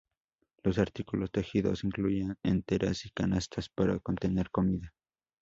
Los 0.63 0.79
artículos 0.79 1.29
tejidos 1.31 1.83
incluían 1.83 2.35
esteras 2.41 3.05
y 3.05 3.11
canastas 3.11 3.69
para 3.69 3.99
contener 3.99 4.49
comida. 4.49 4.91